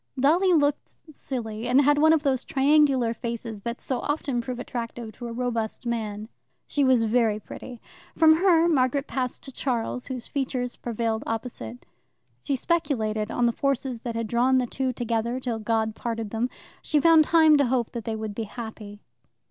Dolly 0.19 0.51
looked 0.51 0.95
silly, 1.15 1.67
and 1.67 1.79
had 1.79 1.99
one 1.99 2.11
of 2.11 2.23
those 2.23 2.43
triangular 2.43 3.13
faces 3.13 3.61
that 3.61 3.79
so 3.79 3.99
often 3.99 4.41
prove 4.41 4.57
attractive 4.57 5.11
to 5.11 5.27
a 5.27 5.31
robust 5.31 5.85
man. 5.85 6.27
She 6.65 6.83
was 6.83 7.03
very 7.03 7.39
pretty. 7.39 7.79
From 8.17 8.37
her 8.37 8.67
Margaret 8.67 9.05
passed 9.05 9.43
to 9.43 9.51
Charles, 9.51 10.07
whose 10.07 10.25
features 10.25 10.75
prevailed 10.75 11.23
opposite. 11.27 11.85
She 12.41 12.55
speculated 12.55 13.29
on 13.29 13.45
the 13.45 13.51
forces 13.51 14.01
that 14.01 14.15
had 14.15 14.25
drawn 14.25 14.57
the 14.57 14.65
two 14.65 14.91
together 14.91 15.39
till 15.39 15.59
God 15.59 15.93
parted 15.93 16.31
them. 16.31 16.49
She 16.81 16.99
found 16.99 17.23
time 17.23 17.55
to 17.57 17.65
hope 17.65 17.91
that 17.91 18.03
they 18.05 18.15
would 18.15 18.33
be 18.33 18.45
happy. 18.45 19.01